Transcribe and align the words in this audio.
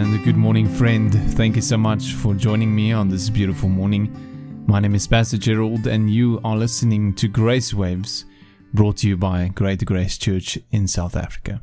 and 0.00 0.24
good 0.24 0.36
morning, 0.36 0.66
friend. 0.66 1.12
Thank 1.36 1.56
you 1.56 1.62
so 1.62 1.76
much 1.76 2.14
for 2.14 2.32
joining 2.32 2.74
me 2.74 2.90
on 2.90 3.10
this 3.10 3.28
beautiful 3.28 3.68
morning. 3.68 4.64
My 4.66 4.80
name 4.80 4.94
is 4.94 5.06
Pastor 5.06 5.36
Gerald, 5.36 5.86
and 5.86 6.08
you 6.08 6.40
are 6.42 6.56
listening 6.56 7.12
to 7.16 7.28
Grace 7.28 7.74
Waves, 7.74 8.24
brought 8.72 8.96
to 8.98 9.08
you 9.08 9.18
by 9.18 9.48
Greater 9.48 9.84
Grace 9.84 10.16
Church 10.16 10.58
in 10.70 10.88
South 10.88 11.14
Africa. 11.14 11.60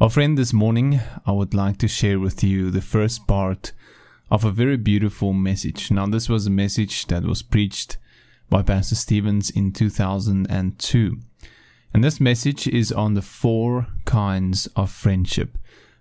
Our 0.00 0.10
friend, 0.10 0.36
this 0.36 0.52
morning, 0.52 1.00
I 1.24 1.30
would 1.30 1.54
like 1.54 1.78
to 1.78 1.86
share 1.86 2.18
with 2.18 2.42
you 2.42 2.72
the 2.72 2.80
first 2.80 3.28
part 3.28 3.70
of 4.32 4.44
a 4.44 4.50
very 4.50 4.76
beautiful 4.76 5.32
message. 5.32 5.92
Now, 5.92 6.06
this 6.06 6.28
was 6.28 6.48
a 6.48 6.50
message 6.50 7.06
that 7.06 7.22
was 7.22 7.42
preached 7.42 7.98
by 8.50 8.62
Pastor 8.62 8.96
Stevens 8.96 9.48
in 9.48 9.70
2002. 9.70 11.18
And 11.94 12.02
this 12.02 12.18
message 12.18 12.66
is 12.66 12.90
on 12.90 13.14
the 13.14 13.22
four 13.22 13.86
kinds 14.06 14.66
of 14.74 14.90
friendship. 14.90 15.56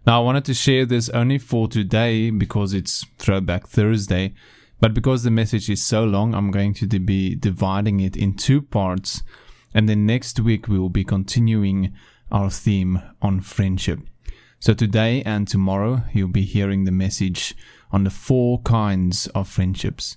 Now, 0.08 0.22
I 0.22 0.24
wanted 0.24 0.46
to 0.46 0.54
share 0.54 0.86
this 0.86 1.10
only 1.10 1.38
for 1.38 1.68
today 1.68 2.30
because 2.30 2.74
it's 2.74 3.06
Throwback 3.18 3.68
Thursday, 3.68 4.34
but 4.80 4.94
because 4.94 5.24
the 5.24 5.32
message 5.32 5.70
is 5.70 5.84
so 5.84 6.06
long, 6.06 6.34
I'm 6.34 6.50
going 6.50 6.74
to 6.76 6.88
be 6.88 7.36
dividing 7.36 8.00
it 8.00 8.16
in 8.16 8.34
two 8.34 8.62
parts. 8.62 9.22
And 9.74 9.90
then 9.90 10.06
next 10.06 10.40
week, 10.40 10.70
we 10.70 10.80
will 10.80 10.88
be 10.88 11.04
continuing 11.04 11.94
our 12.32 12.50
theme 12.50 13.02
on 13.22 13.42
friendship. 13.42 14.00
So 14.62 14.74
today 14.74 15.24
and 15.24 15.46
tomorrow, 15.46 16.04
you'll 16.14 16.30
be 16.30 16.44
hearing 16.44 16.86
the 16.86 16.94
message 16.94 17.54
on 17.92 18.06
the 18.06 18.10
four 18.10 18.62
kinds 18.62 19.28
of 19.36 19.50
friendships. 19.50 20.16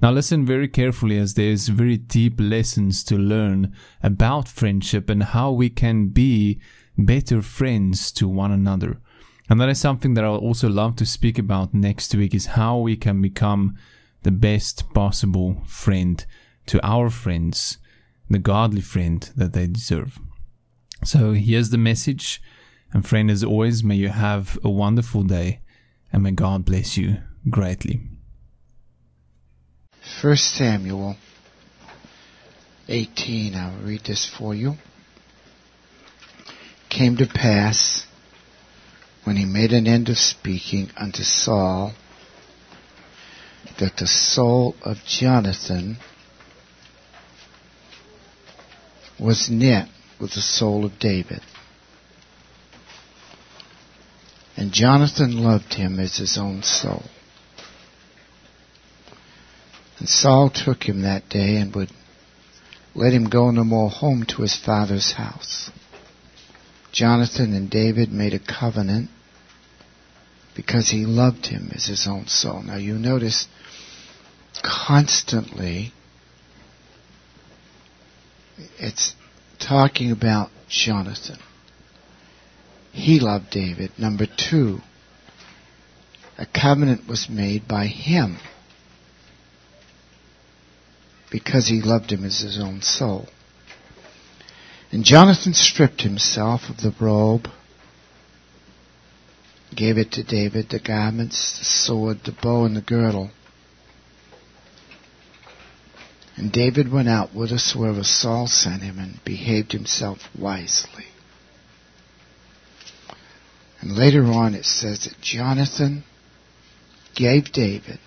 Now 0.00 0.12
listen 0.12 0.46
very 0.46 0.68
carefully 0.68 1.18
as 1.18 1.34
there's 1.34 1.66
very 1.66 1.96
deep 1.96 2.34
lessons 2.38 3.02
to 3.04 3.18
learn 3.18 3.74
about 4.04 4.46
friendship 4.46 5.10
and 5.10 5.24
how 5.24 5.50
we 5.50 5.68
can 5.68 6.10
be 6.10 6.60
better 6.96 7.42
friends 7.42 8.12
to 8.12 8.28
one 8.28 8.52
another. 8.52 9.00
And 9.48 9.60
that 9.60 9.68
is 9.68 9.80
something 9.80 10.14
that 10.14 10.24
I'll 10.24 10.36
also 10.36 10.68
love 10.68 10.96
to 10.96 11.06
speak 11.06 11.38
about 11.38 11.74
next 11.74 12.14
week 12.14 12.34
is 12.34 12.46
how 12.46 12.78
we 12.78 12.96
can 12.96 13.20
become 13.20 13.76
the 14.22 14.30
best 14.30 14.92
possible 14.94 15.62
friend 15.66 16.24
to 16.66 16.84
our 16.86 17.10
friends, 17.10 17.78
the 18.30 18.38
godly 18.38 18.80
friend 18.80 19.28
that 19.36 19.52
they 19.52 19.66
deserve. 19.66 20.18
So 21.04 21.32
here's 21.32 21.70
the 21.70 21.78
message. 21.78 22.40
And 22.92 23.06
friend, 23.06 23.30
as 23.30 23.42
always, 23.42 23.82
may 23.82 23.96
you 23.96 24.10
have 24.10 24.58
a 24.62 24.70
wonderful 24.70 25.22
day 25.22 25.60
and 26.12 26.22
may 26.22 26.30
God 26.30 26.64
bless 26.64 26.96
you 26.96 27.18
greatly. 27.50 28.00
1 30.20 30.36
Samuel 30.36 31.16
18, 32.88 33.54
I'll 33.54 33.78
read 33.82 34.04
this 34.04 34.28
for 34.28 34.54
you. 34.54 34.76
Came 36.88 37.16
to 37.16 37.26
pass 37.26 38.06
when 39.24 39.36
he 39.36 39.44
made 39.44 39.72
an 39.72 39.86
end 39.86 40.08
of 40.08 40.18
speaking 40.18 40.90
unto 40.96 41.22
Saul, 41.22 41.92
that 43.78 43.96
the 43.96 44.06
soul 44.06 44.74
of 44.82 44.98
Jonathan 45.06 45.96
was 49.18 49.48
knit 49.48 49.88
with 50.20 50.32
the 50.32 50.40
soul 50.40 50.84
of 50.84 50.98
David. 50.98 51.40
And 54.56 54.72
Jonathan 54.72 55.42
loved 55.42 55.74
him 55.74 55.98
as 55.98 56.16
his 56.16 56.36
own 56.36 56.62
soul. 56.62 57.04
And 59.98 60.08
Saul 60.08 60.50
took 60.50 60.82
him 60.82 61.02
that 61.02 61.28
day 61.28 61.56
and 61.56 61.74
would 61.74 61.90
let 62.94 63.12
him 63.12 63.28
go 63.28 63.50
no 63.50 63.64
more 63.64 63.88
home 63.88 64.24
to 64.26 64.42
his 64.42 64.56
father's 64.56 65.12
house. 65.12 65.70
Jonathan 66.92 67.54
and 67.54 67.70
David 67.70 68.12
made 68.12 68.34
a 68.34 68.38
covenant 68.38 69.08
because 70.54 70.90
he 70.90 71.06
loved 71.06 71.46
him 71.46 71.70
as 71.74 71.86
his 71.86 72.06
own 72.06 72.26
soul. 72.26 72.62
Now 72.62 72.76
you 72.76 72.94
notice 72.94 73.48
constantly 74.62 75.92
it's 78.78 79.14
talking 79.58 80.10
about 80.10 80.50
Jonathan. 80.68 81.38
He 82.92 83.20
loved 83.20 83.50
David. 83.50 83.92
Number 83.98 84.26
two, 84.26 84.80
a 86.36 86.46
covenant 86.46 87.08
was 87.08 87.28
made 87.30 87.66
by 87.66 87.86
him 87.86 88.38
because 91.30 91.66
he 91.66 91.80
loved 91.80 92.12
him 92.12 92.24
as 92.24 92.40
his 92.40 92.60
own 92.60 92.82
soul. 92.82 93.28
And 94.92 95.04
Jonathan 95.04 95.54
stripped 95.54 96.02
himself 96.02 96.68
of 96.68 96.76
the 96.76 96.94
robe, 97.00 97.48
gave 99.74 99.96
it 99.96 100.12
to 100.12 100.22
David, 100.22 100.68
the 100.68 100.78
garments, 100.78 101.58
the 101.58 101.64
sword, 101.64 102.20
the 102.24 102.32
bow, 102.32 102.66
and 102.66 102.76
the 102.76 102.82
girdle. 102.82 103.30
And 106.36 106.52
David 106.52 106.92
went 106.92 107.08
out 107.08 107.30
whithersoever 107.30 108.04
Saul 108.04 108.46
sent 108.46 108.82
him 108.82 108.98
and 108.98 109.24
behaved 109.24 109.72
himself 109.72 110.18
wisely. 110.38 111.06
And 113.80 113.96
later 113.96 114.24
on 114.26 114.54
it 114.54 114.66
says 114.66 115.04
that 115.04 115.20
Jonathan 115.22 116.04
gave 117.14 117.50
David 117.50 117.98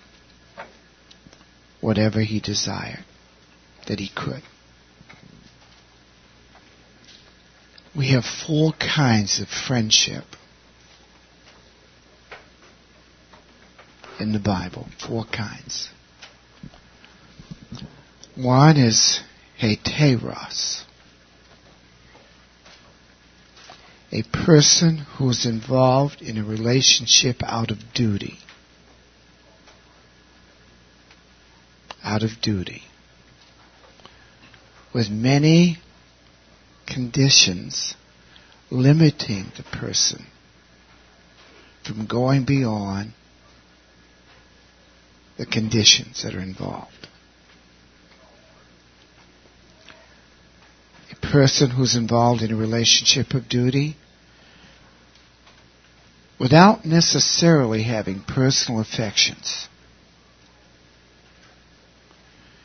whatever 1.80 2.20
he 2.20 2.38
desired 2.38 3.04
that 3.86 3.98
he 3.98 4.08
could. 4.08 4.42
We 7.96 8.10
have 8.10 8.24
four 8.26 8.74
kinds 8.74 9.40
of 9.40 9.48
friendship 9.48 10.24
in 14.20 14.32
the 14.32 14.38
Bible. 14.38 14.86
Four 14.98 15.24
kinds. 15.24 15.88
One 18.34 18.76
is 18.76 19.20
hetairos. 19.58 20.82
A 24.12 24.22
person 24.22 24.98
who 24.98 25.30
is 25.30 25.46
involved 25.46 26.20
in 26.20 26.36
a 26.36 26.44
relationship 26.44 27.42
out 27.42 27.70
of 27.70 27.94
duty. 27.94 28.38
Out 32.04 32.22
of 32.22 32.42
duty. 32.42 32.82
With 34.92 35.08
many 35.08 35.78
conditions 36.86 37.94
limiting 38.70 39.52
the 39.56 39.62
person 39.62 40.26
from 41.84 42.06
going 42.06 42.44
beyond 42.44 43.12
the 45.38 45.46
conditions 45.46 46.22
that 46.22 46.34
are 46.34 46.40
involved. 46.40 47.08
A 51.12 51.26
person 51.26 51.70
who's 51.70 51.94
involved 51.94 52.42
in 52.42 52.52
a 52.52 52.56
relationship 52.56 53.34
of 53.34 53.48
duty 53.48 53.96
without 56.38 56.84
necessarily 56.84 57.82
having 57.84 58.20
personal 58.22 58.80
affections. 58.80 59.68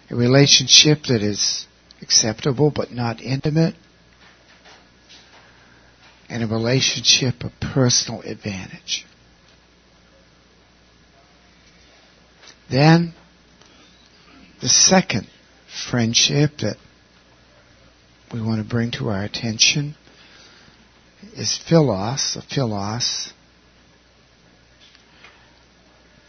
A 0.10 0.16
relationship 0.16 1.04
that 1.04 1.22
is 1.22 1.68
acceptable 2.02 2.72
but 2.72 2.92
not 2.92 3.22
intimate 3.22 3.76
and 6.32 6.44
a 6.44 6.48
relationship 6.48 7.44
of 7.44 7.52
personal 7.60 8.22
advantage. 8.22 9.06
Then, 12.70 13.14
the 14.62 14.70
second 14.70 15.28
friendship 15.90 16.60
that 16.60 16.78
we 18.34 18.42
want 18.42 18.64
to 18.64 18.68
bring 18.68 18.92
to 18.92 19.10
our 19.10 19.24
attention 19.24 19.96
is 21.34 21.58
philos, 21.58 22.38
a 22.38 22.42
philos, 22.42 23.34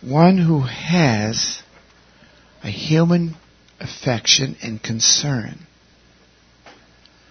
one 0.00 0.36
who 0.36 0.62
has 0.62 1.62
a 2.64 2.70
human 2.70 3.36
affection 3.78 4.56
and 4.64 4.82
concern, 4.82 5.60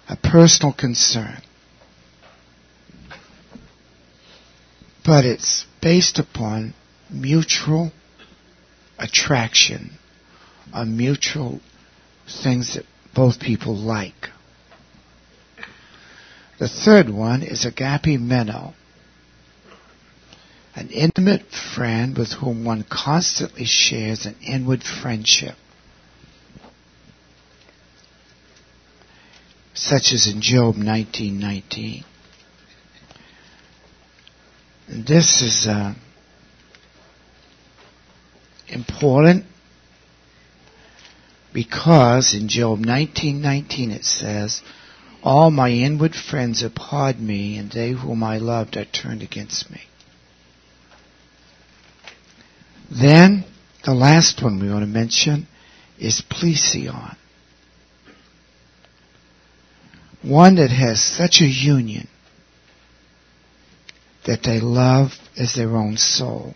a 0.08 0.16
personal 0.16 0.72
concern. 0.72 1.42
But 5.06 5.26
it's 5.26 5.66
based 5.82 6.20
upon 6.20 6.74
mutual 7.10 7.92
attraction, 9.00 9.92
on 10.74 10.96
mutual 10.96 11.60
things 12.44 12.76
that 12.76 12.86
both 13.14 13.40
people 13.40 13.76
like. 13.76 14.30
The 16.60 16.68
third 16.68 17.10
one 17.10 17.42
is 17.42 17.66
agapemeno, 17.66 18.74
an 20.76 20.90
intimate 20.90 21.52
friend 21.52 22.16
with 22.18 22.34
whom 22.34 22.64
one 22.64 22.86
constantly 22.90 23.66
shares 23.66 24.26
an 24.26 24.36
inward 24.42 24.84
friendship. 24.84 25.56
Such 29.74 30.14
as 30.14 30.28
in 30.28 30.42
Job 30.42 30.76
19:19. 30.76 32.04
This 34.94 35.42
is 35.42 35.68
uh, 35.68 35.94
important 38.68 39.46
because 41.54 42.34
in 42.34 42.50
Job 42.50 42.80
19:19 42.80 43.92
it 43.92 44.04
says, 44.04 44.62
"All 45.24 45.50
my 45.50 45.70
inward 45.70 46.14
friends 46.14 46.62
applaud 46.62 47.22
me, 47.22 47.58
and 47.58 47.72
they 47.72 47.92
whom 47.92 48.22
I 48.22 48.40
loved 48.40 48.76
are 48.76 48.84
turned 48.84 49.22
against 49.22 49.72
me." 49.72 49.80
Then 52.90 53.46
the 53.86 53.94
last 53.94 54.44
one 54.44 54.60
we 54.60 54.70
want 54.70 54.84
to 54.84 54.88
mention 54.88 55.48
is 56.00 56.22
plesion. 56.22 57.16
One 60.22 60.56
that 60.56 60.72
has 60.72 61.02
such 61.02 61.40
a 61.40 61.48
union 61.48 62.10
that 64.26 64.44
they 64.44 64.60
love 64.60 65.12
as 65.38 65.54
their 65.56 65.76
own 65.76 65.98
soul. 65.98 66.56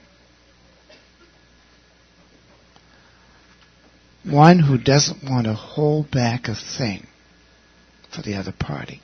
One 4.24 4.60
who 4.60 4.78
doesn't 4.78 5.24
want 5.24 5.46
to 5.46 5.54
hold 5.54 6.10
back 6.10 6.48
a 6.48 6.56
thing 6.56 7.08
for 8.14 8.22
the 8.22 8.36
other 8.36 8.54
party. 8.58 9.02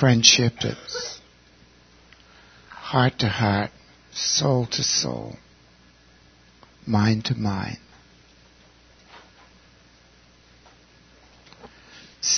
Friendship 0.00 0.54
that's 0.62 1.20
heart 2.68 3.18
to 3.18 3.28
heart, 3.28 3.70
soul 4.12 4.66
to 4.66 4.82
soul, 4.82 5.36
mind 6.86 7.24
to 7.26 7.34
mind. 7.34 7.78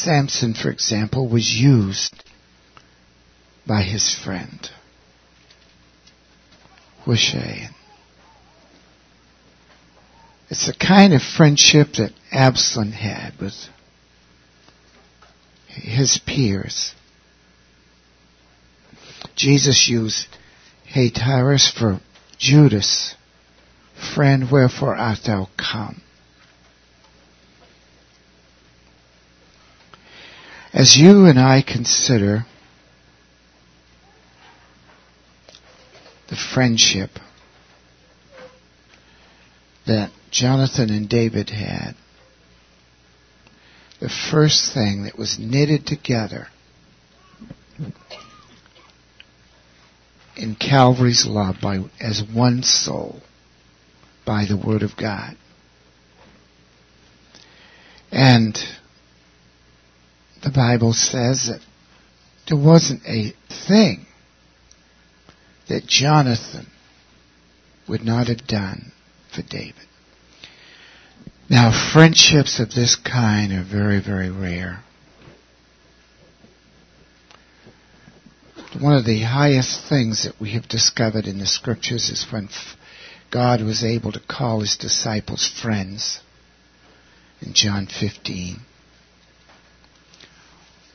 Samson, 0.02 0.54
for 0.54 0.70
example, 0.70 1.28
was 1.28 1.54
used 1.54 2.14
by 3.66 3.82
his 3.82 4.14
friend, 4.14 4.70
Hushai. 7.04 7.68
It's 10.48 10.66
the 10.66 10.72
kind 10.72 11.12
of 11.12 11.22
friendship 11.22 11.92
that 11.98 12.12
Absalom 12.32 12.92
had 12.92 13.38
with 13.38 13.68
his 15.68 16.18
peers. 16.26 16.94
Jesus 19.36 19.86
used 19.86 20.28
hetairos 20.92 21.70
for 21.70 22.00
Judas, 22.38 23.14
friend, 24.14 24.50
wherefore 24.50 24.96
art 24.96 25.20
thou 25.26 25.48
come? 25.58 26.00
As 30.72 30.96
you 30.96 31.26
and 31.26 31.38
I 31.38 31.62
consider 31.62 32.46
the 36.28 36.36
friendship 36.36 37.10
that 39.86 40.10
Jonathan 40.30 40.90
and 40.90 41.08
David 41.08 41.50
had, 41.50 41.96
the 43.98 44.08
first 44.08 44.72
thing 44.72 45.02
that 45.04 45.18
was 45.18 45.40
knitted 45.40 45.86
together 45.86 46.46
in 50.36 50.54
Calvary's 50.54 51.26
love 51.26 51.56
by, 51.60 51.80
as 52.00 52.22
one 52.22 52.62
soul 52.62 53.20
by 54.24 54.44
the 54.44 54.56
Word 54.56 54.82
of 54.82 54.96
God. 54.96 55.36
And 58.12 58.56
the 60.42 60.50
Bible 60.50 60.92
says 60.92 61.48
that 61.48 61.60
there 62.48 62.58
wasn't 62.58 63.02
a 63.06 63.32
thing 63.68 64.06
that 65.68 65.86
Jonathan 65.86 66.66
would 67.88 68.02
not 68.02 68.28
have 68.28 68.46
done 68.46 68.92
for 69.34 69.42
David. 69.42 69.74
Now, 71.48 71.72
friendships 71.92 72.60
of 72.60 72.70
this 72.70 72.96
kind 72.96 73.52
are 73.52 73.64
very, 73.64 74.00
very 74.00 74.30
rare. 74.30 74.82
One 78.80 78.94
of 78.94 79.04
the 79.04 79.22
highest 79.22 79.88
things 79.88 80.24
that 80.24 80.40
we 80.40 80.52
have 80.52 80.68
discovered 80.68 81.26
in 81.26 81.38
the 81.38 81.46
scriptures 81.46 82.08
is 82.08 82.26
when 82.30 82.48
God 83.30 83.62
was 83.62 83.84
able 83.84 84.12
to 84.12 84.20
call 84.20 84.60
his 84.60 84.76
disciples 84.76 85.48
friends 85.60 86.20
in 87.40 87.52
John 87.52 87.86
15 87.86 88.60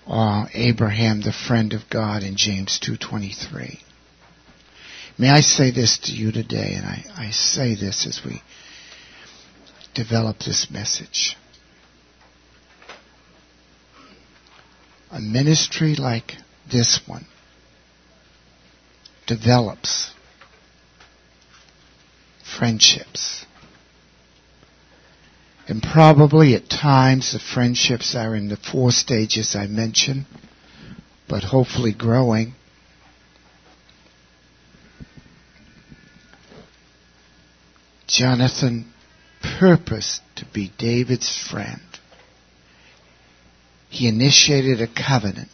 uh, 0.07 0.45
Abraham, 0.53 1.21
the 1.21 1.33
friend 1.33 1.73
of 1.73 1.89
God, 1.89 2.23
in 2.23 2.35
James 2.35 2.79
2.23. 2.79 3.79
May 5.17 5.29
I 5.29 5.39
say 5.39 5.71
this 5.71 5.97
to 5.99 6.11
you 6.11 6.31
today, 6.31 6.73
and 6.75 6.85
I, 6.85 7.05
I 7.15 7.29
say 7.31 7.75
this 7.75 8.05
as 8.05 8.21
we 8.23 8.41
develop 9.93 10.39
this 10.39 10.69
message. 10.69 11.37
A 15.11 15.19
ministry 15.19 15.95
like 15.95 16.33
this 16.69 16.99
one 17.07 17.25
develops 19.25 20.11
friendships 22.57 23.45
and 25.67 25.81
probably 25.81 26.53
at 26.53 26.69
times 26.69 27.33
the 27.33 27.39
friendships 27.39 28.15
are 28.15 28.35
in 28.35 28.49
the 28.49 28.57
four 28.57 28.91
stages 28.91 29.55
I 29.55 29.67
mentioned, 29.67 30.25
but 31.27 31.43
hopefully 31.43 31.93
growing. 31.93 32.53
Jonathan 38.07 38.93
purposed 39.41 40.21
to 40.35 40.45
be 40.45 40.71
David's 40.77 41.35
friend. 41.49 41.81
He 43.89 44.07
initiated 44.07 44.81
a 44.81 44.87
covenant. 44.87 45.49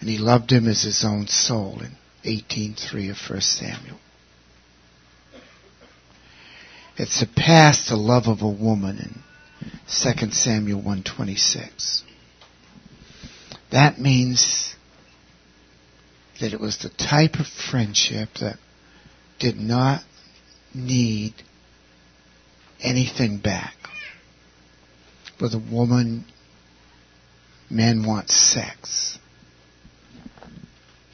And 0.00 0.08
he 0.08 0.18
loved 0.18 0.50
him 0.50 0.66
as 0.66 0.82
his 0.82 1.04
own 1.04 1.26
soul 1.28 1.82
in 1.82 1.92
18.3 2.24 3.10
of 3.10 3.30
1 3.30 3.40
Samuel. 3.42 3.98
It 7.00 7.08
surpassed 7.08 7.88
the 7.88 7.96
love 7.96 8.26
of 8.26 8.42
a 8.42 8.46
woman 8.46 8.98
in 8.98 9.72
2 9.88 10.32
Samuel 10.32 10.80
126. 10.80 12.04
That 13.70 13.98
means 13.98 14.74
that 16.42 16.52
it 16.52 16.60
was 16.60 16.76
the 16.76 16.90
type 16.90 17.36
of 17.40 17.46
friendship 17.46 18.28
that 18.40 18.58
did 19.38 19.56
not 19.56 20.02
need 20.74 21.32
anything 22.82 23.38
back. 23.38 23.76
With 25.40 25.54
a 25.54 25.58
woman, 25.58 26.26
men 27.70 28.04
want 28.06 28.28
sex. 28.28 29.18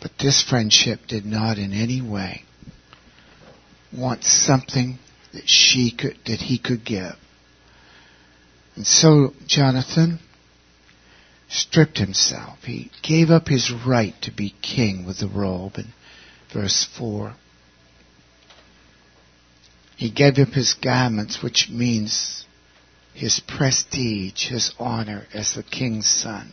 But 0.02 0.19
this 0.19 0.43
friendship 0.43 1.07
did 1.07 1.25
not 1.25 1.59
in 1.59 1.73
any 1.73 2.02
way 2.02 2.43
want 3.93 4.25
something 4.25 4.99
that 5.37 5.49
she 5.49 5.90
could, 5.90 6.16
that 6.25 6.40
he 6.40 6.59
could 6.59 6.85
give. 6.85 7.14
And 8.75 8.87
so 8.87 9.35
Jonathan 9.47 10.19
stripped 11.49 11.99
himself. 11.99 12.59
He 12.64 12.90
gave 13.02 13.31
up 13.31 13.47
his 13.47 13.71
right 13.71 14.14
to 14.23 14.33
be 14.33 14.55
king 14.62 15.07
with 15.07 15.19
the 15.19 15.28
robe 15.28 15.75
in 15.76 15.93
verse 16.52 16.88
4. 16.99 17.35
He 19.97 20.11
gave 20.11 20.38
up 20.38 20.49
his 20.49 20.75
garments, 20.75 21.43
which 21.43 21.69
means 21.71 22.47
his 23.12 23.40
prestige, 23.40 24.49
his 24.49 24.73
honor 24.78 25.26
as 25.35 25.55
the 25.55 25.62
king's 25.62 26.09
son. 26.09 26.50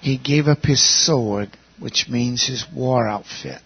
He 0.00 0.16
gave 0.16 0.46
up 0.46 0.64
his 0.64 0.82
sword, 0.82 1.50
which 1.80 2.08
means 2.08 2.46
his 2.46 2.64
war 2.72 3.08
outfit 3.08 3.60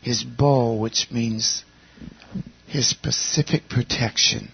his 0.00 0.24
bow, 0.24 0.74
which 0.74 1.10
means 1.10 1.64
his 2.66 2.88
specific 2.88 3.68
protection. 3.68 4.50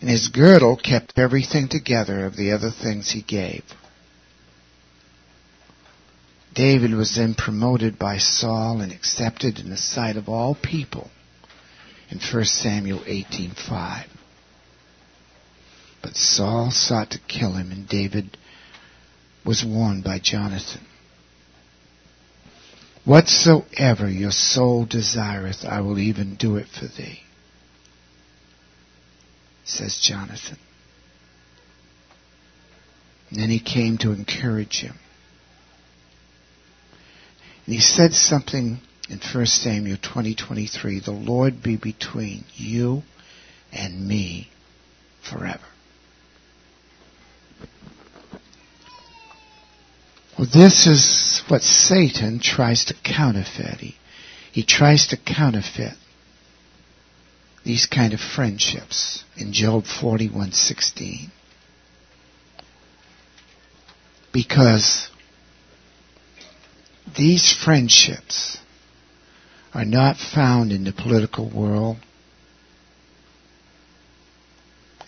And 0.00 0.10
his 0.10 0.28
girdle 0.28 0.76
kept 0.76 1.18
everything 1.18 1.68
together 1.68 2.26
of 2.26 2.36
the 2.36 2.52
other 2.52 2.70
things 2.70 3.10
he 3.10 3.22
gave. 3.22 3.62
David 6.54 6.92
was 6.92 7.16
then 7.16 7.34
promoted 7.34 7.98
by 7.98 8.18
Saul 8.18 8.80
and 8.80 8.92
accepted 8.92 9.58
in 9.58 9.70
the 9.70 9.76
sight 9.76 10.16
of 10.16 10.28
all 10.28 10.54
people 10.54 11.10
in 12.10 12.18
1 12.18 12.44
Samuel 12.44 13.00
18:5. 13.00 14.04
But 16.02 16.16
Saul 16.16 16.70
sought 16.70 17.10
to 17.10 17.18
kill 17.18 17.54
him 17.54 17.72
and 17.72 17.88
David 17.88 18.36
was 19.44 19.64
warned 19.64 20.04
by 20.04 20.18
Jonathan. 20.18 20.82
Whatsoever 23.04 24.08
your 24.08 24.30
soul 24.30 24.86
desireth, 24.86 25.64
I 25.64 25.80
will 25.80 25.98
even 25.98 26.36
do 26.36 26.56
it 26.56 26.68
for 26.68 26.86
thee, 26.86 27.20
says 29.64 29.98
Jonathan. 29.98 30.58
And 33.30 33.40
then 33.40 33.50
he 33.50 33.60
came 33.60 33.98
to 33.98 34.12
encourage 34.12 34.80
him. 34.80 34.94
And 37.66 37.74
he 37.74 37.80
said 37.80 38.14
something 38.14 38.80
in 39.10 39.18
1 39.18 39.46
Samuel 39.46 39.98
20:23, 39.98 41.04
"The 41.04 41.10
Lord 41.10 41.62
be 41.62 41.76
between 41.76 42.44
you 42.54 43.02
and 43.72 44.06
me 44.06 44.48
forever." 45.20 45.73
Well, 50.38 50.48
this 50.52 50.86
is 50.86 51.42
what 51.48 51.62
Satan 51.62 52.40
tries 52.40 52.86
to 52.86 52.94
counterfeit. 52.94 53.78
He, 53.78 53.96
he 54.50 54.64
tries 54.64 55.06
to 55.08 55.16
counterfeit 55.16 55.94
these 57.64 57.86
kind 57.86 58.12
of 58.12 58.20
friendships 58.20 59.24
in 59.36 59.52
Job 59.52 59.84
41:16. 59.84 61.30
Because 64.32 65.08
these 67.16 67.52
friendships 67.52 68.58
are 69.72 69.84
not 69.84 70.16
found 70.16 70.72
in 70.72 70.84
the 70.84 70.92
political 70.92 71.48
world. 71.48 71.98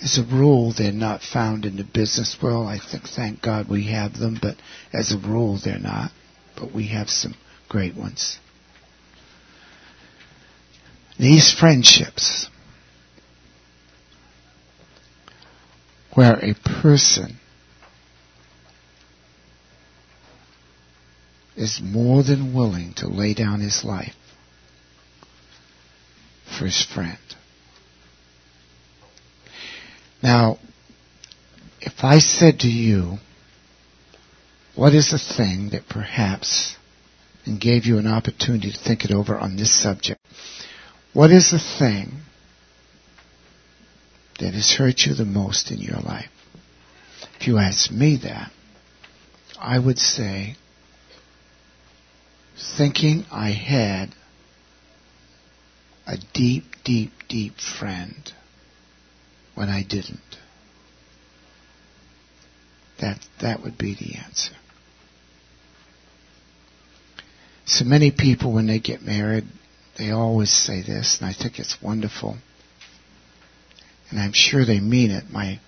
As 0.02 0.18
a 0.18 0.22
rule, 0.22 0.72
they're 0.76 0.92
not 0.92 1.22
found 1.22 1.64
in 1.64 1.76
the 1.76 1.84
business 1.84 2.36
world. 2.42 2.66
I 2.68 2.78
think, 2.78 3.04
thank 3.08 3.40
God 3.40 3.68
we 3.68 3.84
have 3.88 4.18
them, 4.18 4.38
but 4.40 4.56
as 4.92 5.12
a 5.12 5.18
rule, 5.18 5.58
they're 5.62 5.78
not. 5.78 6.10
But 6.54 6.72
we 6.74 6.88
have 6.88 7.08
some 7.08 7.34
great 7.68 7.96
ones. 7.96 8.38
These 11.18 11.54
friendships, 11.58 12.48
where 16.14 16.38
a 16.44 16.54
person 16.82 17.38
is 21.56 21.80
more 21.82 22.22
than 22.22 22.54
willing 22.54 22.92
to 22.94 23.08
lay 23.08 23.32
down 23.32 23.60
his 23.60 23.82
life 23.82 24.14
for 26.58 26.66
his 26.66 26.84
friend. 26.84 27.18
Now, 30.22 30.58
if 31.80 32.02
I 32.02 32.18
said 32.18 32.60
to 32.60 32.68
you, 32.68 33.18
what 34.74 34.94
is 34.94 35.10
the 35.10 35.18
thing 35.18 35.70
that 35.70 35.88
perhaps, 35.88 36.76
and 37.44 37.60
gave 37.60 37.86
you 37.86 37.98
an 37.98 38.06
opportunity 38.06 38.72
to 38.72 38.78
think 38.78 39.04
it 39.04 39.10
over 39.10 39.38
on 39.38 39.56
this 39.56 39.82
subject, 39.82 40.20
what 41.12 41.30
is 41.30 41.50
the 41.50 41.58
thing 41.78 42.20
that 44.38 44.52
has 44.52 44.72
hurt 44.72 45.00
you 45.06 45.14
the 45.14 45.24
most 45.24 45.70
in 45.70 45.78
your 45.78 46.00
life? 46.00 46.30
If 47.40 47.46
you 47.46 47.58
ask 47.58 47.90
me 47.90 48.16
that, 48.22 48.50
I 49.58 49.78
would 49.78 49.98
say 49.98 50.56
thinking 52.76 53.24
I 53.30 53.50
had 53.50 54.14
a 56.06 56.16
deep, 56.34 56.64
deep, 56.84 57.12
deep 57.28 57.54
friend 57.78 58.32
when 59.56 59.68
I 59.68 59.82
didn't. 59.82 60.20
That, 63.00 63.18
that 63.40 63.62
would 63.62 63.76
be 63.76 63.94
the 63.94 64.16
answer. 64.24 64.54
So 67.64 67.84
many 67.84 68.12
people, 68.12 68.52
when 68.52 68.68
they 68.68 68.78
get 68.78 69.02
married, 69.02 69.44
they 69.98 70.12
always 70.12 70.50
say 70.50 70.82
this, 70.82 71.18
and 71.18 71.28
I 71.28 71.32
think 71.32 71.58
it's 71.58 71.82
wonderful. 71.82 72.36
And 74.10 74.20
I'm 74.20 74.32
sure 74.32 74.64
they 74.64 74.78
mean 74.78 75.10
it. 75.10 75.24
My, 75.30 75.58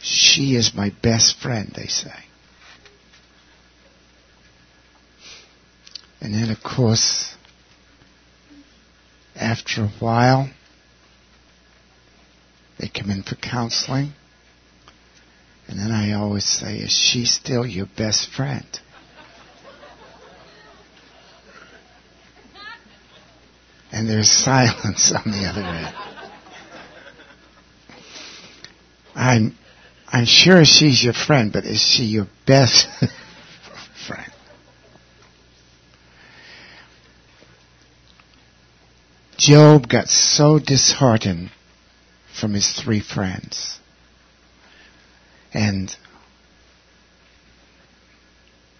she 0.00 0.56
is 0.56 0.72
my 0.74 0.90
best 1.02 1.38
friend, 1.38 1.70
they 1.76 1.86
say. 1.86 2.14
And 6.20 6.34
then, 6.34 6.50
of 6.50 6.62
course, 6.62 7.34
after 9.36 9.82
a 9.82 9.88
while, 10.00 10.48
they 12.78 12.88
come 12.88 13.10
in 13.10 13.22
for 13.22 13.34
counseling. 13.34 14.12
And 15.66 15.78
then 15.78 15.90
I 15.90 16.12
always 16.12 16.44
say, 16.44 16.76
is 16.76 16.92
she 16.92 17.24
still 17.24 17.66
your 17.66 17.86
best 17.96 18.30
friend? 18.30 18.66
And 23.92 24.08
there's 24.08 24.30
silence 24.44 25.12
on 25.12 25.30
the 25.30 25.46
other 25.46 25.62
end. 25.62 25.94
I'm, 29.14 29.58
I'm 30.06 30.24
sure 30.24 30.64
she's 30.64 31.02
your 31.02 31.12
friend, 31.12 31.52
but 31.52 31.64
is 31.64 31.82
she 31.82 32.04
your 32.04 32.28
best 32.46 32.86
friend? 34.06 34.32
Job 39.36 39.88
got 39.88 40.08
so 40.08 40.58
disheartened 40.58 41.50
from 42.40 42.54
his 42.54 42.72
three 42.72 43.00
friends. 43.00 43.78
And 45.52 45.94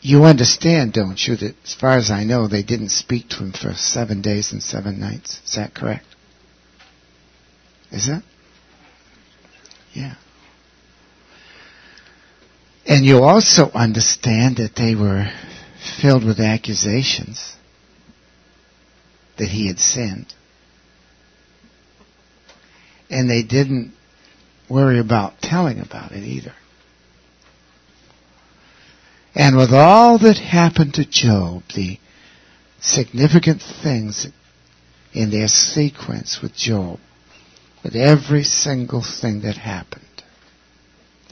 you 0.00 0.25
understand, 0.25 0.93
don't 0.93 1.19
you, 1.27 1.37
that 1.37 1.55
as 1.65 1.75
far 1.75 1.97
as 1.97 2.11
I 2.11 2.25
know, 2.25 2.47
they 2.47 2.62
didn't 2.62 2.91
speak 2.91 3.29
to 3.31 3.38
him 3.38 3.53
for 3.53 3.75
seven 3.75 4.23
days 4.23 4.53
and 4.53 4.62
seven 4.62 5.00
nights. 5.00 5.41
Is 5.45 5.57
that 5.57 5.75
correct? 5.75 6.07
Is 7.91 8.09
it? 8.09 8.23
Yeah. 9.95 10.15
And 12.87 13.05
you 13.05 13.23
also 13.23 13.71
understand 13.73 14.57
that 14.59 14.77
they 14.77 14.95
were 14.95 15.31
filled 16.00 16.25
with 16.25 16.38
accusations 16.38 17.55
that 19.37 19.49
he 19.49 19.69
had 19.69 19.79
sinned 19.79 20.35
and 23.19 23.29
they 23.29 23.43
didn't 23.43 23.93
worry 24.71 25.01
about 25.01 25.41
telling 25.43 25.81
about 25.81 26.13
it 26.13 26.23
either. 26.23 26.55
And 29.35 29.57
with 29.57 29.73
all 29.73 30.21
that 30.21 30.37
happened 30.37 30.95
to 30.95 31.05
Job, 31.05 31.65
the 31.75 31.99
significant 32.81 33.61
things 33.61 34.29
in 35.13 35.33
their 35.33 35.49
sequence 35.49 36.39
with 36.41 36.55
Job, 36.55 37.01
with 37.83 37.97
every 37.97 38.45
single 38.45 39.03
thing 39.03 39.41
that 39.41 39.57
happened, 39.57 40.05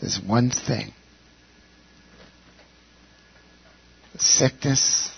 there's 0.01 0.21
one 0.21 0.51
thing. 0.51 0.93
Sickness, 4.19 5.13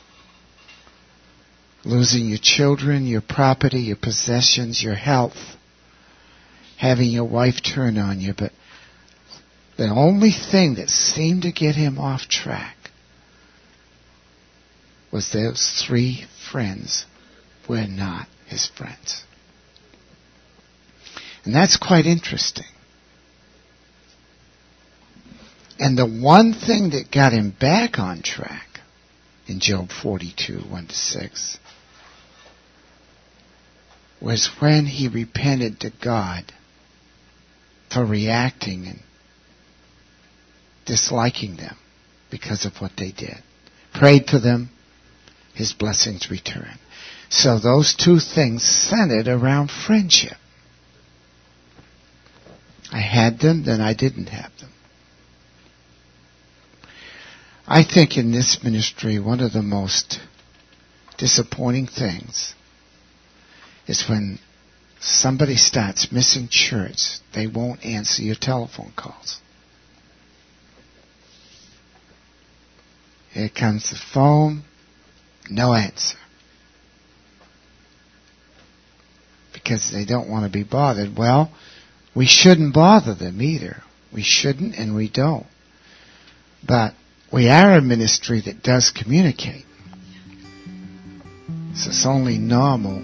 losing 1.82 2.26
your 2.26 2.38
children, 2.42 3.06
your 3.06 3.22
property, 3.22 3.80
your 3.80 3.96
possessions, 3.96 4.82
your 4.82 4.96
health, 4.96 5.56
having 6.78 7.10
your 7.10 7.24
wife 7.24 7.56
turn 7.62 7.98
on 7.98 8.20
you, 8.20 8.32
but 8.36 8.52
the 9.76 9.88
only 9.88 10.30
thing 10.32 10.76
that 10.76 10.88
seemed 10.88 11.42
to 11.42 11.52
get 11.52 11.74
him 11.74 11.98
off 11.98 12.22
track 12.28 12.76
was 15.12 15.32
those 15.32 15.84
three 15.86 16.24
friends 16.50 17.04
were 17.68 17.86
not 17.86 18.26
his 18.46 18.66
friends. 18.66 19.22
And 21.44 21.54
that's 21.54 21.76
quite 21.76 22.06
interesting. 22.06 22.66
And 25.78 25.96
the 25.96 26.06
one 26.06 26.52
thing 26.52 26.90
that 26.90 27.10
got 27.12 27.32
him 27.32 27.54
back 27.58 27.98
on 27.98 28.22
track 28.22 28.66
in 29.46 29.60
Job 29.60 29.90
42, 29.90 30.58
1 30.68 30.86
to 30.86 30.94
6, 30.94 31.58
was 34.20 34.50
when 34.58 34.86
he 34.86 35.08
repented 35.08 35.80
to 35.80 35.92
God 36.02 36.52
for 37.92 38.04
reacting 38.04 38.86
and 38.86 39.00
disliking 40.86 41.56
them 41.56 41.76
because 42.30 42.64
of 42.64 42.72
what 42.80 42.92
they 42.96 43.12
did. 43.12 43.42
Prayed 43.94 44.26
to 44.28 44.38
them, 44.38 44.70
his 45.54 45.72
blessings 45.72 46.30
return. 46.30 46.78
So 47.30 47.58
those 47.58 47.94
two 47.94 48.18
things 48.18 48.62
centered 48.64 49.28
around 49.28 49.70
friendship. 49.70 50.36
I 52.90 53.00
had 53.00 53.38
them, 53.38 53.64
then 53.64 53.80
I 53.80 53.94
didn't 53.94 54.28
have 54.28 54.50
them. 54.60 54.70
I 57.66 57.84
think 57.84 58.16
in 58.16 58.32
this 58.32 58.60
ministry, 58.64 59.18
one 59.18 59.40
of 59.40 59.52
the 59.52 59.62
most 59.62 60.20
disappointing 61.18 61.86
things 61.86 62.54
is 63.86 64.08
when 64.08 64.38
somebody 65.00 65.56
starts 65.56 66.12
missing 66.12 66.48
church, 66.48 67.20
they 67.34 67.46
won't 67.46 67.84
answer 67.84 68.22
your 68.22 68.34
telephone 68.34 68.92
calls. 68.96 69.40
Here 73.32 73.48
comes 73.48 73.90
the 73.90 73.96
phone, 73.96 74.64
no 75.50 75.74
answer. 75.74 76.16
Because 79.52 79.92
they 79.92 80.04
don't 80.04 80.28
want 80.28 80.44
to 80.44 80.50
be 80.50 80.64
bothered. 80.64 81.16
Well, 81.16 81.52
we 82.14 82.26
shouldn't 82.26 82.74
bother 82.74 83.14
them 83.14 83.40
either. 83.42 83.82
We 84.12 84.22
shouldn't 84.22 84.76
and 84.76 84.94
we 84.94 85.08
don't. 85.08 85.46
But 86.66 86.94
we 87.32 87.48
are 87.48 87.76
a 87.76 87.82
ministry 87.82 88.40
that 88.46 88.62
does 88.62 88.90
communicate. 88.90 89.66
So 91.74 91.90
it's 91.90 92.06
only 92.06 92.38
normal 92.38 93.00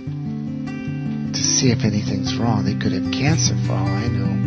see 1.44 1.70
if 1.70 1.84
anything's 1.84 2.36
wrong. 2.36 2.64
They 2.64 2.74
could 2.74 2.92
have 2.92 3.12
cancer 3.12 3.54
for 3.66 3.72
all 3.72 3.86
I 3.86 4.08
know. 4.08 4.43